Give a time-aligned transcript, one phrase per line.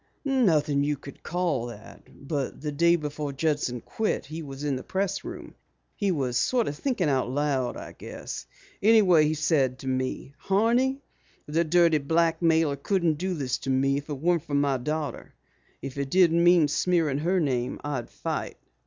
[0.25, 2.01] "Nothing you could call that.
[2.27, 5.53] But the day before Judson quit he was in the pressroom.
[5.95, 8.47] He was sort of thinking out loud, I guess.
[8.81, 11.03] Anyhow he said to me, 'Horney,
[11.45, 15.35] the dirty blackmailer couldn't do this to me if it weren't for my daughter.
[15.83, 18.57] If it didn't mean smearing her name, I'd fight!'"